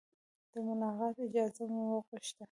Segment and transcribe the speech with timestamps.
[0.51, 2.39] د ملاقات اجازه مو وغوښته.